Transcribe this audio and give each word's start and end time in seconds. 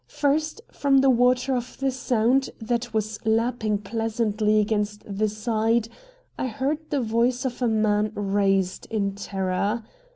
First, 0.07 0.61
from 0.71 1.01
the 1.01 1.11
water 1.11 1.55
of 1.55 1.77
the 1.79 1.91
Sound, 1.91 2.49
that 2.59 2.91
was 2.91 3.23
lapping 3.23 3.77
pleasantly 3.77 4.59
against 4.59 5.03
the 5.05 5.29
side, 5.29 5.89
I 6.39 6.47
heard 6.47 6.89
the 6.89 7.01
voice 7.01 7.45
of 7.45 7.61
a 7.61 7.67
man 7.67 8.11
raised 8.15 8.87
in 8.89 9.13
terror. 9.13 9.83